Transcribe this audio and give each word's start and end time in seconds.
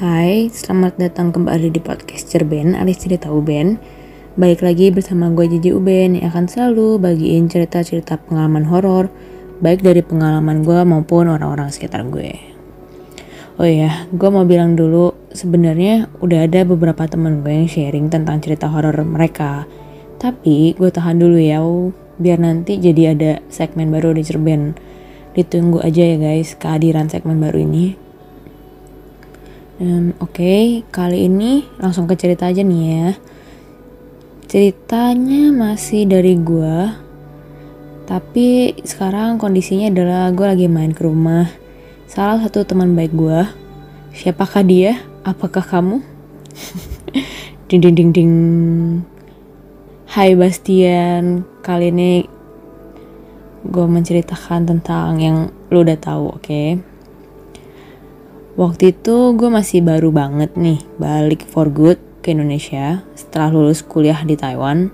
Hai, 0.00 0.48
selamat 0.48 0.96
datang 0.96 1.28
kembali 1.28 1.76
di 1.76 1.76
podcast 1.76 2.32
Cerben 2.32 2.72
alias 2.72 3.04
cerita 3.04 3.28
Uben 3.28 3.76
Baik 4.32 4.64
lagi 4.64 4.88
bersama 4.88 5.28
gue 5.28 5.44
Jiji 5.44 5.76
Uben 5.76 6.16
yang 6.16 6.32
akan 6.32 6.48
selalu 6.48 6.96
bagiin 6.96 7.52
cerita-cerita 7.52 8.16
pengalaman 8.16 8.64
horor 8.64 9.12
Baik 9.60 9.84
dari 9.84 10.00
pengalaman 10.00 10.64
gue 10.64 10.80
maupun 10.88 11.28
orang-orang 11.28 11.68
sekitar 11.68 12.08
gue. 12.08 12.32
Oh 13.60 13.68
iya, 13.68 14.08
gue 14.08 14.28
mau 14.32 14.48
bilang 14.48 14.72
dulu 14.72 15.12
sebenarnya 15.36 16.08
udah 16.24 16.48
ada 16.48 16.64
beberapa 16.64 17.04
temen 17.04 17.44
gue 17.44 17.52
yang 17.52 17.68
sharing 17.68 18.08
tentang 18.08 18.40
cerita 18.40 18.72
horor 18.72 18.96
mereka. 19.04 19.68
Tapi 20.16 20.80
gue 20.80 20.88
tahan 20.88 21.20
dulu 21.20 21.36
ya, 21.36 21.60
biar 22.16 22.40
nanti 22.40 22.80
jadi 22.80 23.12
ada 23.12 23.44
segmen 23.52 23.92
baru 23.92 24.16
di 24.16 24.24
Cerben. 24.24 24.80
Ditunggu 25.36 25.84
aja 25.84 26.08
ya 26.08 26.16
guys 26.16 26.56
kehadiran 26.56 27.12
segmen 27.12 27.36
baru 27.36 27.68
ini 27.68 28.08
Um, 29.80 30.12
Oke, 30.20 30.44
okay, 30.44 30.64
kali 30.92 31.24
ini 31.24 31.64
langsung 31.80 32.04
ke 32.04 32.12
cerita 32.12 32.44
aja 32.52 32.60
nih 32.60 32.82
ya. 32.84 33.08
Ceritanya 34.44 35.56
masih 35.56 36.04
dari 36.04 36.36
gua, 36.36 37.00
tapi 38.04 38.76
sekarang 38.84 39.40
kondisinya 39.40 39.88
adalah 39.88 40.28
gue 40.36 40.44
lagi 40.44 40.68
main 40.68 40.92
ke 40.92 41.00
rumah 41.00 41.48
salah 42.04 42.44
satu 42.44 42.68
teman 42.68 42.92
baik 42.92 43.16
gua. 43.16 43.56
Siapakah 44.12 44.68
dia? 44.68 45.00
Apakah 45.24 45.64
kamu? 45.64 46.04
ding 47.72 47.80
ding 47.80 47.96
ding 47.96 48.12
ding. 48.12 48.34
Hai 50.12 50.36
Bastian, 50.36 51.48
kali 51.64 51.88
ini 51.88 52.28
gue 53.64 53.86
menceritakan 53.88 54.76
tentang 54.76 55.16
yang 55.24 55.48
lu 55.72 55.80
udah 55.80 55.96
tahu, 55.96 56.36
oke? 56.36 56.44
Okay? 56.44 56.89
Waktu 58.60 58.92
itu 58.92 59.32
gue 59.40 59.48
masih 59.48 59.80
baru 59.80 60.12
banget 60.12 60.52
nih 60.52 60.84
balik 61.00 61.48
for 61.48 61.72
good 61.72 61.96
ke 62.20 62.36
Indonesia 62.36 63.00
setelah 63.16 63.48
lulus 63.48 63.80
kuliah 63.80 64.20
di 64.20 64.36
Taiwan. 64.36 64.92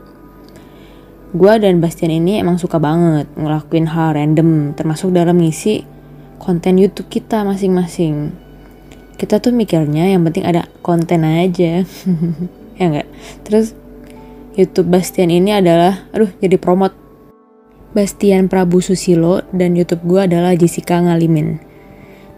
Gue 1.34 1.50
dan 1.58 1.82
Bastian 1.82 2.14
ini 2.14 2.38
emang 2.38 2.62
suka 2.62 2.78
banget 2.78 3.26
ngelakuin 3.34 3.90
hal 3.90 4.14
random 4.14 4.70
termasuk 4.78 5.10
dalam 5.10 5.42
ngisi 5.42 5.82
konten 6.38 6.78
YouTube 6.78 7.10
kita 7.10 7.42
masing-masing. 7.42 8.38
Kita 9.18 9.42
tuh 9.42 9.50
mikirnya 9.50 10.14
yang 10.14 10.22
penting 10.22 10.46
ada 10.46 10.70
konten 10.86 11.26
aja. 11.26 11.82
ya 12.78 12.84
enggak? 12.86 13.10
Terus 13.42 13.74
YouTube 14.54 14.94
Bastian 14.94 15.34
ini 15.34 15.58
adalah 15.58 16.06
aduh 16.14 16.30
jadi 16.38 16.54
promote 16.54 16.94
Bastian 17.98 18.46
Prabu 18.46 18.78
Susilo 18.78 19.42
dan 19.50 19.74
YouTube 19.74 20.06
gue 20.06 20.22
adalah 20.22 20.54
Jessica 20.54 21.02
Ngalimin 21.02 21.74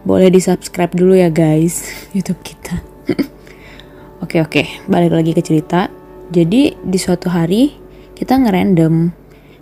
boleh 0.03 0.31
di 0.31 0.39
subscribe 0.39 0.91
dulu 0.95 1.15
ya 1.17 1.27
guys 1.27 1.83
YouTube 2.15 2.39
kita. 2.43 2.79
oke 4.23 4.37
oke, 4.39 4.63
balik 4.87 5.11
lagi 5.11 5.31
ke 5.35 5.41
cerita. 5.43 5.91
Jadi 6.29 6.77
di 6.77 6.97
suatu 7.01 7.27
hari 7.27 7.73
kita 8.15 8.37
ngerandom 8.37 9.11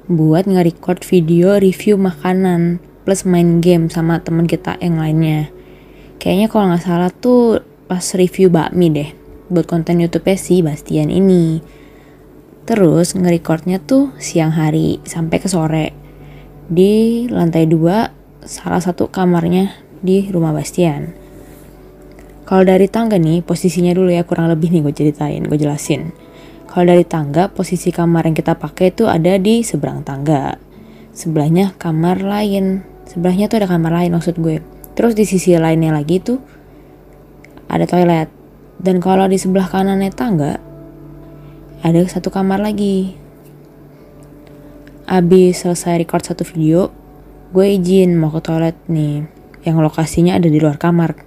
buat 0.08 0.48
nge-record 0.48 1.04
video 1.04 1.60
review 1.60 2.00
makanan 2.00 2.80
plus 3.08 3.24
main 3.24 3.64
game 3.64 3.88
sama 3.88 4.20
temen 4.20 4.46
kita 4.46 4.76
yang 4.84 5.00
lainnya. 5.00 5.48
Kayaknya 6.20 6.48
kalau 6.52 6.66
nggak 6.74 6.84
salah 6.84 7.12
tuh 7.12 7.64
pas 7.88 8.04
review 8.20 8.52
bakmi 8.52 8.92
deh 8.92 9.10
buat 9.48 9.64
konten 9.64 10.04
YouTube 10.04 10.28
si 10.36 10.60
Bastian 10.60 11.08
ini. 11.08 11.64
Terus 12.68 13.16
nge-recordnya 13.16 13.80
tuh 13.80 14.12
siang 14.20 14.52
hari 14.52 15.00
sampai 15.08 15.38
ke 15.40 15.48
sore 15.48 15.96
di 16.68 17.24
lantai 17.32 17.64
dua 17.64 18.12
salah 18.44 18.84
satu 18.84 19.08
kamarnya 19.08 19.87
di 20.02 20.30
rumah 20.30 20.54
Bastian. 20.54 21.28
Kalau 22.48 22.64
dari 22.64 22.88
tangga 22.88 23.20
nih, 23.20 23.44
posisinya 23.44 23.92
dulu 23.92 24.08
ya 24.08 24.24
kurang 24.24 24.48
lebih 24.48 24.72
nih 24.72 24.80
gue 24.80 24.94
ceritain, 24.96 25.44
gue 25.44 25.60
jelasin. 25.60 26.16
Kalau 26.64 26.88
dari 26.88 27.04
tangga, 27.04 27.52
posisi 27.52 27.92
kamar 27.92 28.24
yang 28.24 28.40
kita 28.40 28.56
pakai 28.56 28.96
itu 28.96 29.04
ada 29.04 29.36
di 29.36 29.68
seberang 29.68 30.08
tangga. 30.08 30.56
Sebelahnya 31.12 31.76
kamar 31.76 32.24
lain, 32.24 32.88
sebelahnya 33.04 33.52
tuh 33.52 33.60
ada 33.60 33.68
kamar 33.68 33.92
lain 33.92 34.16
maksud 34.16 34.40
gue. 34.40 34.64
Terus 34.96 35.12
di 35.12 35.28
sisi 35.28 35.60
lainnya 35.60 35.92
lagi 35.92 36.24
tuh 36.24 36.40
ada 37.68 37.84
toilet. 37.84 38.32
Dan 38.80 39.04
kalau 39.04 39.28
di 39.28 39.36
sebelah 39.36 39.68
kanannya 39.68 40.14
tangga, 40.16 40.56
ada 41.84 42.00
satu 42.08 42.32
kamar 42.32 42.64
lagi. 42.64 43.12
Abis 45.04 45.68
selesai 45.68 46.00
record 46.00 46.24
satu 46.24 46.48
video, 46.48 46.96
gue 47.52 47.76
izin 47.76 48.16
mau 48.16 48.32
ke 48.32 48.40
toilet 48.40 48.80
nih 48.88 49.37
yang 49.68 49.84
lokasinya 49.84 50.40
ada 50.40 50.48
di 50.48 50.64
luar 50.64 50.80
kamar. 50.80 51.20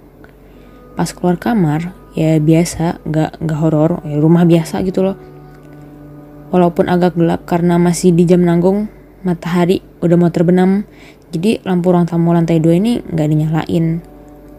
Pas 0.97 1.13
keluar 1.13 1.37
kamar, 1.37 1.93
ya 2.17 2.41
biasa, 2.41 3.05
nggak 3.05 3.37
nggak 3.37 3.59
horor, 3.61 4.01
ya 4.01 4.17
rumah 4.17 4.49
biasa 4.49 4.81
gitu 4.81 5.05
loh. 5.05 5.17
Walaupun 6.49 6.89
agak 6.89 7.15
gelap 7.15 7.45
karena 7.45 7.77
masih 7.77 8.11
di 8.11 8.25
jam 8.25 8.41
nanggung, 8.41 8.89
matahari 9.21 9.85
udah 10.01 10.17
mau 10.17 10.33
terbenam, 10.33 10.83
jadi 11.29 11.63
lampu 11.63 11.93
ruang 11.93 12.09
tamu 12.09 12.33
lantai 12.33 12.57
dua 12.59 12.75
ini 12.75 12.99
nggak 13.05 13.27
dinyalain. 13.29 14.03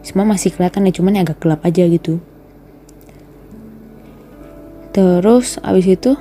Semua 0.00 0.24
masih 0.24 0.54
kelihatan 0.54 0.88
ya, 0.88 0.92
cuman 0.94 1.18
ya 1.18 1.26
agak 1.26 1.42
gelap 1.42 1.60
aja 1.66 1.84
gitu. 1.84 2.22
Terus 4.92 5.60
abis 5.60 5.86
itu, 5.88 6.16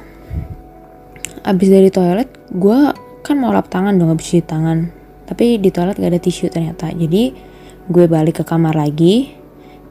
abis 1.44 1.68
dari 1.72 1.88
toilet, 1.88 2.30
gue 2.52 2.80
kan 3.24 3.36
mau 3.38 3.54
lap 3.54 3.70
tangan 3.72 3.96
dong, 3.96 4.12
abis 4.12 4.28
cuci 4.28 4.44
tangan. 4.44 4.92
Tapi 5.28 5.56
di 5.60 5.72
toilet 5.72 5.96
gak 5.96 6.12
ada 6.12 6.20
tisu 6.20 6.52
ternyata. 6.52 6.92
Jadi 6.92 7.51
gue 7.90 8.06
balik 8.06 8.42
ke 8.42 8.44
kamar 8.46 8.78
lagi 8.78 9.34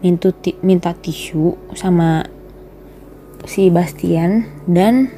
minta, 0.04 0.30
minta 0.62 0.94
tisu 0.94 1.56
sama 1.74 2.24
si 3.48 3.72
Bastian 3.72 4.46
dan 4.68 5.08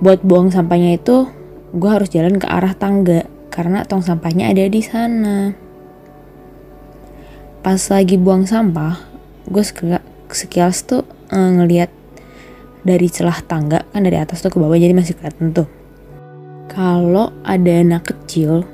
buat 0.00 0.24
buang 0.24 0.48
sampahnya 0.50 0.96
itu 0.96 1.28
gue 1.76 1.90
harus 1.90 2.08
jalan 2.08 2.40
ke 2.40 2.46
arah 2.48 2.72
tangga 2.72 3.28
karena 3.52 3.84
tong 3.84 4.04
sampahnya 4.04 4.52
ada 4.52 4.64
di 4.68 4.80
sana. 4.80 5.52
Pas 7.60 7.80
lagi 7.90 8.16
buang 8.16 8.46
sampah 8.46 9.00
gue 9.46 9.64
sekilas 10.30 10.86
tuh 10.86 11.02
e, 11.28 11.36
ngelihat 11.36 11.90
dari 12.86 13.10
celah 13.10 13.42
tangga 13.42 13.82
kan 13.90 14.06
dari 14.06 14.18
atas 14.18 14.42
tuh 14.42 14.54
ke 14.54 14.58
bawah 14.58 14.78
jadi 14.78 14.94
masih 14.94 15.18
kelihatan 15.18 15.52
tuh. 15.52 15.68
Kalau 16.70 17.34
ada 17.42 17.72
anak 17.82 18.12
kecil 18.14 18.66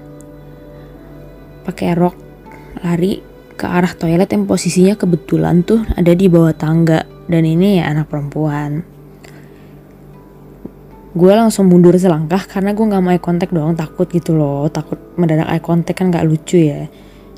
pakai 1.63 1.95
rok 1.95 2.32
lari 2.81 3.21
ke 3.53 3.69
arah 3.69 3.93
toilet 3.93 4.33
yang 4.33 4.49
posisinya 4.49 4.97
kebetulan 4.97 5.61
tuh 5.61 5.85
ada 5.93 6.17
di 6.17 6.27
bawah 6.27 6.57
tangga. 6.57 7.05
Dan 7.29 7.47
ini 7.47 7.79
ya 7.79 7.93
anak 7.93 8.11
perempuan. 8.11 8.83
Gue 11.13 11.33
langsung 11.37 11.69
mundur 11.69 11.93
selangkah 12.01 12.41
karena 12.49 12.73
gue 12.73 12.85
nggak 12.89 13.03
mau 13.05 13.13
eye 13.13 13.21
contact 13.21 13.53
doang 13.53 13.77
takut 13.77 14.09
gitu 14.09 14.33
loh. 14.33 14.67
Takut 14.73 14.97
mendadak 15.21 15.49
eye 15.53 15.61
contact 15.61 16.01
kan 16.01 16.09
nggak 16.09 16.25
lucu 16.25 16.59
ya. 16.73 16.89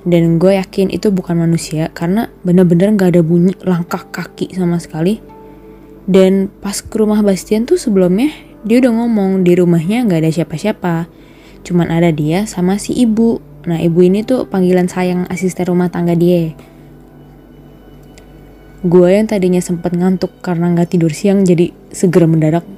Dan 0.07 0.39
gue 0.39 0.55
yakin 0.55 0.95
itu 0.95 1.11
bukan 1.11 1.35
manusia 1.43 1.91
karena 1.91 2.31
bener-bener 2.47 2.95
nggak 2.95 3.19
ada 3.19 3.23
bunyi 3.25 3.53
langkah 3.67 4.07
kaki 4.09 4.55
sama 4.55 4.79
sekali. 4.79 5.19
Dan 6.05 6.53
pas 6.63 6.79
ke 6.85 6.95
rumah 6.95 7.25
Bastian 7.25 7.67
tuh 7.67 7.81
sebelumnya 7.81 8.31
dia 8.63 8.81
udah 8.81 8.93
ngomong 8.95 9.43
di 9.43 9.57
rumahnya 9.57 10.07
nggak 10.07 10.21
ada 10.23 10.31
siapa-siapa. 10.31 10.95
Cuman 11.65 11.89
ada 11.89 12.13
dia 12.13 12.45
sama 12.45 12.77
si 12.77 12.93
ibu 12.95 13.41
Nah 13.65 13.81
ibu 13.81 14.05
ini 14.05 14.21
tuh 14.21 14.45
panggilan 14.45 14.89
sayang 14.93 15.25
asisten 15.33 15.65
rumah 15.65 15.89
tangga 15.89 16.13
dia. 16.13 16.53
Gue 18.85 19.17
yang 19.17 19.25
tadinya 19.25 19.65
sempat 19.65 19.97
ngantuk 19.97 20.45
karena 20.45 20.69
nggak 20.77 20.93
tidur 20.93 21.09
siang 21.09 21.49
jadi 21.49 21.73
segera 21.89 22.29
mendadak. 22.29 22.69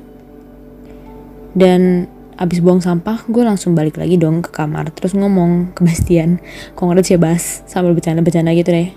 Dan 1.58 2.06
abis 2.38 2.62
buang 2.62 2.78
sampah 2.78 3.26
gue 3.26 3.42
langsung 3.42 3.74
balik 3.74 3.98
lagi 3.98 4.14
dong 4.14 4.44
ke 4.44 4.52
kamar 4.54 4.92
terus 4.92 5.16
ngomong 5.16 5.72
ke 5.72 5.83
Bastian 5.83 6.38
kongres 6.78 7.10
ya 7.10 7.18
Bas? 7.18 7.66
Sambil 7.66 7.91
bercanda-bercanda 7.98 8.54
gitu 8.54 8.71
deh. 8.71 8.94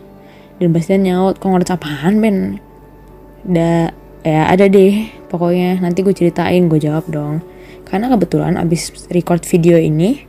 Dan 0.62 0.70
Bastian 0.70 1.02
nyaut 1.02 1.42
kongres 1.42 1.74
apaan 1.74 2.22
Ben? 2.22 2.62
Da 3.42 3.90
ya 4.22 4.46
ada 4.46 4.70
deh 4.70 5.10
pokoknya. 5.34 5.82
Nanti 5.82 6.06
gue 6.06 6.14
ceritain 6.14 6.70
gue 6.70 6.78
jawab 6.78 7.10
dong. 7.10 7.42
Karena 7.90 8.14
kebetulan 8.14 8.54
abis 8.62 9.10
record 9.10 9.42
video 9.50 9.82
ini 9.82 10.29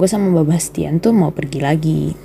gue 0.00 0.08
sama 0.08 0.32
Mbak 0.32 0.48
Bastian 0.48 0.96
tuh 0.96 1.12
mau 1.12 1.28
pergi 1.28 1.60
lagi. 1.60 2.16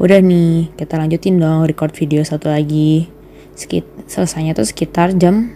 Udah 0.00 0.24
nih, 0.24 0.72
kita 0.72 0.96
lanjutin 0.96 1.36
dong 1.36 1.68
record 1.68 1.92
video 1.92 2.24
satu 2.24 2.48
lagi. 2.48 3.12
Sekit 3.52 3.84
selesainya 4.08 4.56
tuh 4.56 4.64
sekitar 4.64 5.12
jam 5.20 5.52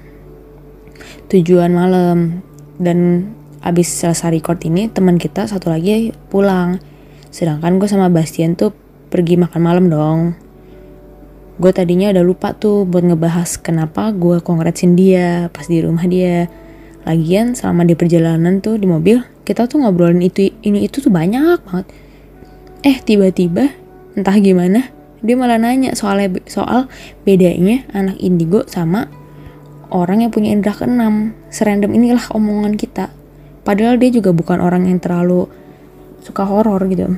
tujuan 1.33 1.73
malam. 1.73 2.45
Dan 2.77 3.33
abis 3.65 3.89
selesai 3.97 4.29
record 4.29 4.61
ini 4.69 4.93
teman 4.93 5.17
kita 5.17 5.49
satu 5.49 5.73
lagi 5.73 6.13
pulang. 6.29 6.77
Sedangkan 7.33 7.81
gue 7.81 7.89
sama 7.89 8.13
Bastian 8.13 8.53
tuh 8.53 8.77
pergi 9.09 9.41
makan 9.41 9.61
malam 9.65 9.89
dong. 9.89 10.37
Gue 11.57 11.73
tadinya 11.73 12.13
udah 12.13 12.25
lupa 12.29 12.53
tuh 12.53 12.85
buat 12.85 13.09
ngebahas 13.09 13.57
kenapa 13.57 14.13
gue 14.13 14.45
kongresin 14.45 15.01
dia 15.01 15.49
pas 15.49 15.65
di 15.65 15.81
rumah 15.81 16.05
dia. 16.05 16.53
Lagian 17.09 17.57
selama 17.57 17.89
di 17.89 17.97
perjalanan 17.97 18.61
tuh 18.61 18.77
di 18.77 18.85
mobil 18.85 19.38
kita 19.49 19.65
tuh 19.65 19.81
ngobrolin 19.81 20.21
itu 20.21 20.53
ini 20.61 20.85
itu 20.85 21.01
tuh 21.01 21.09
banyak 21.09 21.65
banget. 21.65 21.89
Eh 22.85 23.01
tiba-tiba 23.01 23.73
entah 24.13 24.37
gimana 24.37 24.93
dia 25.25 25.35
malah 25.35 25.57
nanya 25.57 25.97
soal 25.97 26.21
soal 26.45 26.87
bedanya 27.25 27.89
anak 27.97 28.21
indigo 28.21 28.69
sama 28.69 29.09
orang 29.89 30.29
yang 30.29 30.31
punya 30.31 30.53
indera 30.53 30.77
keenam. 30.77 31.33
Serandom 31.49 31.97
inilah 31.97 32.29
omongan 32.37 32.77
kita. 32.77 33.09
Padahal 33.65 33.97
dia 33.97 34.13
juga 34.13 34.37
bukan 34.37 34.61
orang 34.61 34.85
yang 34.85 35.01
terlalu 35.01 35.49
suka 36.21 36.45
horor 36.45 36.85
gitu. 36.93 37.17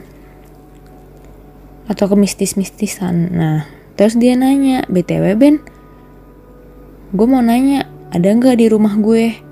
Atau 1.90 2.06
ke 2.06 2.14
mistis-mistisan. 2.14 3.34
Nah 3.34 3.66
terus 3.98 4.16
dia 4.16 4.32
nanya 4.32 4.86
btw 4.88 5.36
Ben 5.36 5.60
gue 7.10 7.26
mau 7.28 7.44
nanya 7.44 7.84
ada 8.14 8.32
nggak 8.32 8.56
di 8.56 8.66
rumah 8.72 8.96
gue 8.96 9.49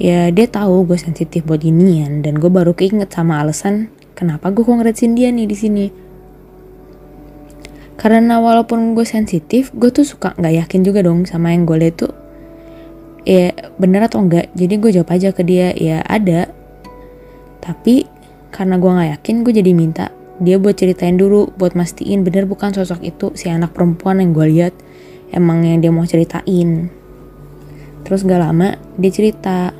ya 0.00 0.32
dia 0.32 0.48
tahu 0.48 0.88
gue 0.88 0.96
sensitif 0.96 1.44
buat 1.44 1.60
ginian 1.60 2.24
dan 2.24 2.40
gue 2.40 2.48
baru 2.48 2.72
keinget 2.72 3.12
sama 3.12 3.44
alasan 3.44 3.92
kenapa 4.16 4.48
gue 4.48 4.64
kongresin 4.64 5.12
dia 5.12 5.28
nih 5.28 5.44
di 5.44 5.56
sini. 5.56 5.86
Karena 8.00 8.40
walaupun 8.40 8.96
gue 8.96 9.04
sensitif 9.04 9.68
gue 9.76 9.92
tuh 9.92 10.08
suka 10.08 10.32
nggak 10.40 10.64
yakin 10.64 10.80
juga 10.80 11.04
dong 11.04 11.28
sama 11.28 11.52
yang 11.52 11.68
gue 11.68 11.76
lihat 11.76 12.00
tuh. 12.00 12.16
Ya 13.28 13.52
bener 13.76 14.08
atau 14.08 14.24
enggak 14.24 14.48
jadi 14.56 14.74
gue 14.80 14.90
jawab 14.96 15.12
aja 15.12 15.36
ke 15.36 15.44
dia 15.44 15.76
ya 15.76 16.00
ada. 16.08 16.48
Tapi 17.60 18.08
karena 18.48 18.80
gue 18.80 18.88
nggak 18.88 19.10
yakin 19.20 19.36
gue 19.44 19.52
jadi 19.52 19.72
minta 19.76 20.08
dia 20.40 20.56
buat 20.56 20.80
ceritain 20.80 21.20
dulu 21.20 21.52
buat 21.60 21.76
mastiin 21.76 22.24
bener 22.24 22.48
bukan 22.48 22.72
sosok 22.72 23.04
itu 23.04 23.36
si 23.36 23.52
anak 23.52 23.76
perempuan 23.76 24.24
yang 24.24 24.32
gue 24.32 24.46
lihat. 24.48 24.74
Emang 25.28 25.60
yang 25.60 25.84
dia 25.84 25.92
mau 25.92 26.08
ceritain. 26.08 26.88
Terus 28.00 28.24
gak 28.24 28.40
lama 28.40 28.80
dia 28.96 29.12
cerita 29.12 29.76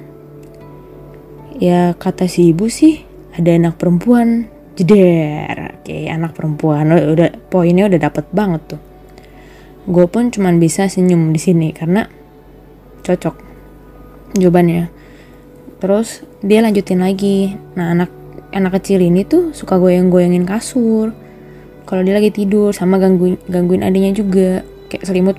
ya 1.60 1.92
kata 1.92 2.24
si 2.24 2.50
ibu 2.50 2.66
sih 2.72 3.04
ada 3.36 3.54
anak 3.54 3.76
perempuan. 3.76 4.48
Jeder. 4.74 5.76
Oke 5.80 6.08
anak 6.08 6.32
perempuan. 6.32 6.88
Udah 6.88 7.30
poinnya 7.52 7.86
udah 7.86 8.00
dapet 8.00 8.26
banget 8.32 8.74
tuh. 8.74 8.80
Gue 9.84 10.08
pun 10.08 10.32
cuman 10.32 10.56
bisa 10.56 10.88
senyum 10.88 11.36
di 11.36 11.40
sini 11.40 11.68
karena 11.76 12.08
cocok 13.04 13.36
jawabannya. 14.40 14.88
Terus 15.84 16.24
dia 16.40 16.64
lanjutin 16.64 17.04
lagi. 17.04 17.52
Nah 17.76 17.92
anak 17.92 18.10
anak 18.56 18.80
kecil 18.80 19.04
ini 19.04 19.28
tuh 19.28 19.52
suka 19.52 19.76
goyang-goyangin 19.76 20.48
kasur. 20.48 21.12
Kalau 21.84 22.02
dia 22.06 22.16
lagi 22.16 22.32
tidur 22.32 22.72
sama 22.72 22.96
gangguin 22.96 23.36
gangguin 23.52 23.84
adiknya 23.84 24.16
juga. 24.16 24.64
Kayak 24.88 25.04
selimut 25.04 25.36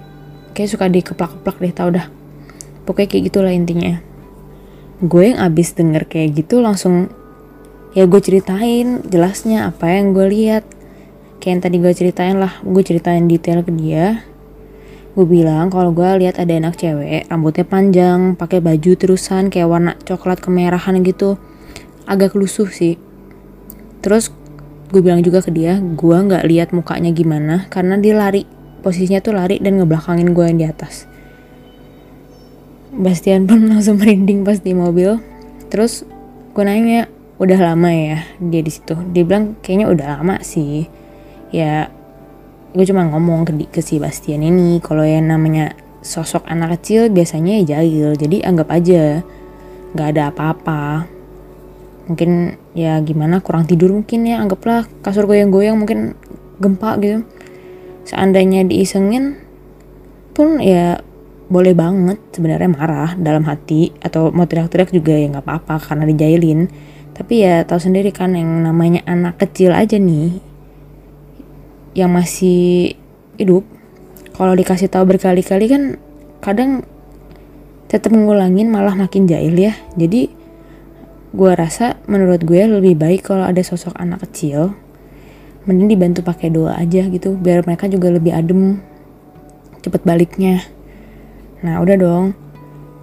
kayak 0.53 0.69
suka 0.69 0.85
dikeplak-keplak 0.85 1.57
deh 1.57 1.73
tau 1.73 1.89
dah. 1.89 2.05
Pokoknya 2.85 3.09
kayak 3.09 3.23
gitulah 3.29 3.53
intinya 3.53 4.10
gue 5.01 5.33
yang 5.33 5.41
abis 5.41 5.73
denger 5.73 6.05
kayak 6.05 6.45
gitu 6.45 6.61
langsung 6.61 7.09
ya 7.97 8.05
gue 8.05 8.21
ceritain 8.21 9.01
jelasnya 9.09 9.73
apa 9.73 9.97
yang 9.97 10.13
gue 10.13 10.27
lihat. 10.29 10.63
Kayak 11.41 11.51
yang 11.57 11.61
tadi 11.65 11.77
gue 11.81 11.93
ceritain 11.97 12.35
lah 12.37 12.61
gue 12.61 12.83
ceritain 12.85 13.25
detail 13.25 13.65
ke 13.65 13.73
dia. 13.73 14.21
Gue 15.17 15.25
bilang 15.25 15.73
kalau 15.73 15.91
gue 15.91 16.05
lihat 16.21 16.37
ada 16.37 16.53
anak 16.53 16.77
cewek 16.77 17.27
rambutnya 17.27 17.65
panjang 17.65 18.37
pakai 18.37 18.61
baju 18.61 18.91
terusan 18.95 19.49
kayak 19.49 19.67
warna 19.67 19.97
coklat 20.05 20.37
kemerahan 20.37 21.01
gitu. 21.01 21.41
Agak 22.05 22.37
lusuh 22.37 22.69
sih. 22.69 23.01
Terus 24.05 24.29
gue 24.93 25.01
bilang 25.01 25.23
juga 25.23 25.39
ke 25.41 25.49
dia 25.49 25.79
gue 25.79 26.17
nggak 26.19 26.43
lihat 26.45 26.69
mukanya 26.75 27.15
gimana 27.15 27.65
karena 27.71 27.95
dia 27.95 28.11
lari 28.11 28.43
posisinya 28.83 29.23
tuh 29.23 29.31
lari 29.39 29.55
dan 29.63 29.79
ngebelakangin 29.79 30.35
gue 30.35 30.45
yang 30.51 30.59
di 30.59 30.67
atas 30.67 31.07
Bastian 32.91 33.47
pun 33.47 33.63
langsung 33.71 33.95
merinding 33.95 34.43
pas 34.43 34.59
di 34.59 34.75
mobil. 34.75 35.15
Terus 35.71 36.03
gue 36.51 36.63
nanya 36.67 37.07
udah 37.39 37.59
lama 37.73 37.89
ya 37.89 38.27
dia 38.43 38.61
di 38.61 38.71
situ? 38.71 38.99
Dia 39.15 39.23
bilang 39.23 39.55
kayaknya 39.63 39.87
udah 39.87 40.07
lama 40.19 40.43
sih. 40.43 40.91
Ya 41.55 41.87
gue 42.71 42.85
cuma 42.87 43.07
ngomong 43.07 43.47
ke, 43.47 43.53
ke 43.71 43.81
si 43.83 43.99
Bastian 43.99 44.43
ini 44.43 44.79
kalau 44.83 45.03
yang 45.03 45.27
namanya 45.27 45.75
sosok 46.03 46.47
anak 46.47 46.79
kecil 46.79 47.11
biasanya 47.11 47.61
ya 47.61 47.77
jahil 47.77 48.15
jadi 48.15 48.47
anggap 48.47 48.67
aja 48.71 49.23
nggak 49.95 50.07
ada 50.11 50.23
apa-apa. 50.31 51.07
Mungkin 52.11 52.59
ya 52.75 52.99
gimana 52.99 53.39
kurang 53.39 53.67
tidur 53.67 53.95
mungkin 53.95 54.27
ya 54.27 54.43
anggaplah 54.43 54.83
kasur 54.99 55.27
goyang-goyang 55.31 55.79
mungkin 55.79 56.19
gempa 56.59 56.99
gitu. 56.99 57.23
Seandainya 58.03 58.67
diisengin 58.67 59.39
pun 60.35 60.59
ya 60.59 60.99
boleh 61.51 61.75
banget 61.75 62.15
sebenarnya 62.31 62.71
marah 62.71 63.11
dalam 63.19 63.43
hati 63.43 63.91
atau 63.99 64.31
mau 64.31 64.47
teriak-teriak 64.47 64.95
juga 64.95 65.19
ya 65.19 65.27
nggak 65.27 65.43
apa-apa 65.43 65.75
karena 65.83 66.07
dijailin. 66.07 66.71
Tapi 67.11 67.43
ya 67.43 67.67
tahu 67.67 67.91
sendiri 67.91 68.15
kan 68.15 68.31
yang 68.39 68.63
namanya 68.63 69.03
anak 69.03 69.35
kecil 69.35 69.75
aja 69.75 69.99
nih 69.99 70.39
yang 71.91 72.07
masih 72.15 72.95
hidup 73.35 73.67
kalau 74.31 74.55
dikasih 74.55 74.87
tahu 74.87 75.03
berkali-kali 75.11 75.67
kan 75.67 75.99
kadang 76.39 76.87
tetap 77.91 78.15
ngulangin 78.15 78.71
malah 78.71 78.95
makin 78.95 79.27
jahil 79.27 79.51
ya. 79.59 79.75
Jadi 79.99 80.31
gue 81.35 81.51
rasa 81.51 81.99
menurut 82.07 82.47
gue 82.47 82.63
lebih 82.63 82.95
baik 82.95 83.27
kalau 83.27 83.43
ada 83.43 83.59
sosok 83.59 83.95
anak 83.99 84.23
kecil 84.23 84.71
mending 85.63 85.93
dibantu 85.93 86.25
pakai 86.25 86.49
doa 86.49 86.73
aja 86.75 87.05
gitu 87.07 87.37
biar 87.37 87.63
mereka 87.63 87.85
juga 87.85 88.09
lebih 88.09 88.33
adem 88.33 88.81
cepet 89.79 90.01
baliknya 90.03 90.65
nah 91.61 91.81
udah 91.81 91.95
dong. 91.97 92.25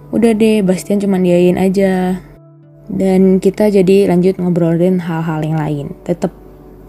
Udah 0.09 0.33
deh 0.33 0.65
Bastian 0.65 0.99
cuma 1.01 1.19
diain 1.21 1.59
aja. 1.59 2.23
Dan 2.89 3.37
kita 3.37 3.69
jadi 3.69 4.09
lanjut 4.09 4.41
ngobrolin 4.41 5.03
hal-hal 5.03 5.39
yang 5.45 5.57
lain. 5.57 5.85
Tetap 6.03 6.33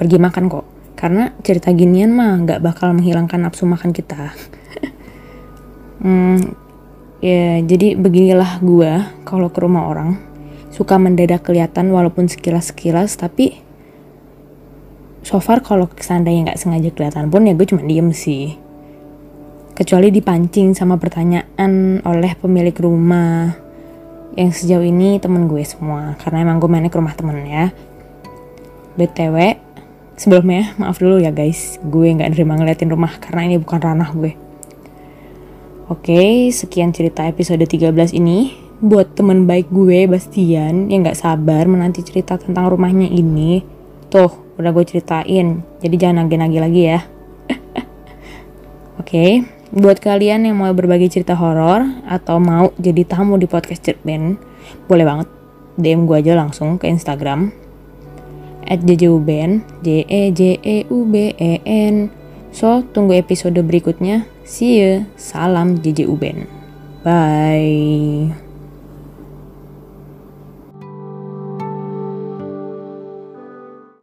pergi 0.00 0.16
makan 0.16 0.48
kok. 0.48 0.66
Karena 0.96 1.32
cerita 1.44 1.72
ginian 1.72 2.12
mah 2.12 2.40
nggak 2.44 2.60
bakal 2.64 2.92
menghilangkan 2.96 3.44
nafsu 3.44 3.68
makan 3.68 3.92
kita. 3.92 4.32
hmm, 6.04 6.40
ya 7.20 7.60
jadi 7.60 7.96
beginilah 8.00 8.64
gue 8.64 8.92
kalau 9.28 9.52
ke 9.52 9.58
rumah 9.60 9.88
orang. 9.88 10.16
Suka 10.72 10.96
mendadak 10.96 11.44
kelihatan 11.44 11.92
walaupun 11.92 12.30
sekilas-sekilas 12.30 13.20
tapi 13.20 13.60
so 15.20 15.36
far 15.40 15.60
kalau 15.60 15.88
seandainya 16.00 16.52
nggak 16.52 16.60
sengaja 16.60 16.90
kelihatan 16.92 17.28
pun 17.28 17.44
ya 17.44 17.52
gue 17.52 17.66
cuma 17.68 17.84
diem 17.84 18.08
sih 18.12 18.56
kecuali 19.80 20.12
dipancing 20.12 20.76
sama 20.76 21.00
pertanyaan 21.00 22.04
oleh 22.04 22.36
pemilik 22.36 22.76
rumah 22.76 23.56
yang 24.36 24.52
sejauh 24.52 24.84
ini 24.84 25.16
temen 25.16 25.48
gue 25.48 25.64
semua 25.64 26.20
karena 26.20 26.44
emang 26.44 26.60
gue 26.60 26.68
mainnya 26.68 26.92
ke 26.92 27.00
rumah 27.00 27.16
temen 27.16 27.40
ya 27.48 27.72
btw 29.00 29.56
Sebelumnya, 30.20 30.76
maaf 30.76 31.00
dulu 31.00 31.16
ya 31.16 31.32
guys, 31.32 31.80
gue 31.80 32.12
nggak 32.12 32.36
nerima 32.36 32.52
ngeliatin 32.52 32.92
rumah 32.92 33.08
karena 33.24 33.48
ini 33.48 33.56
bukan 33.56 33.80
ranah 33.80 34.12
gue. 34.12 34.36
Oke, 35.88 36.52
sekian 36.52 36.92
cerita 36.92 37.24
episode 37.24 37.64
13 37.64 38.12
ini. 38.12 38.52
Buat 38.84 39.16
temen 39.16 39.48
baik 39.48 39.72
gue, 39.72 40.04
Bastian, 40.04 40.92
yang 40.92 41.08
nggak 41.08 41.16
sabar 41.16 41.64
menanti 41.64 42.04
cerita 42.04 42.36
tentang 42.36 42.68
rumahnya 42.68 43.08
ini. 43.08 43.64
Tuh, 44.12 44.28
udah 44.60 44.68
gue 44.76 44.84
ceritain, 44.84 45.64
jadi 45.80 45.96
jangan 45.96 46.28
nagih-nagih 46.28 46.60
lagi 46.68 46.82
ya. 46.84 47.00
Oke, 49.00 49.40
buat 49.70 50.02
kalian 50.02 50.50
yang 50.50 50.58
mau 50.58 50.70
berbagi 50.74 51.10
cerita 51.10 51.38
horor 51.38 51.86
atau 52.06 52.42
mau 52.42 52.74
jadi 52.78 53.06
tamu 53.06 53.38
di 53.38 53.46
podcast 53.46 53.86
Cerpen, 53.86 54.38
boleh 54.90 55.06
banget. 55.06 55.28
DM 55.80 56.04
gue 56.04 56.18
aja 56.18 56.36
langsung 56.36 56.76
ke 56.76 56.90
Instagram. 56.90 57.54
At 58.70 58.86
jjuben 58.86 59.66
j 59.82 60.06
e 60.06 60.30
j 60.30 60.58
e 60.62 60.76
u 60.86 61.06
b 61.08 61.34
e 61.34 61.62
n. 61.64 62.10
So 62.50 62.82
tunggu 62.82 63.18
episode 63.18 63.58
berikutnya. 63.62 64.26
See 64.46 64.82
you 64.82 65.06
salam 65.14 65.78
jjuben 65.78 66.60
bye 67.04 68.49